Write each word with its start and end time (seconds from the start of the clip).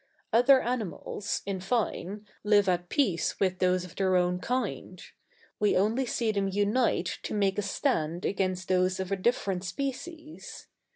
Other 0.33 0.61
animals, 0.61 1.43
in 1.45 1.59
fine, 1.59 2.25
live 2.43 2.67
at 2.67 2.89
peace 2.89 3.39
with 3.39 3.59
those 3.59 3.85
of 3.85 3.95
their 3.95 4.15
own 4.15 4.39
kind; 4.39 4.99
we 5.59 5.77
only 5.77 6.07
see 6.07 6.31
them 6.31 6.47
unite 6.47 7.19
to 7.21 7.35
make 7.35 7.59
a 7.59 7.61
stand 7.61 8.25
against 8.25 8.67
those 8.67 8.99
of 8.99 9.11
a 9.11 9.15
different 9.15 9.63
species. 9.63 10.65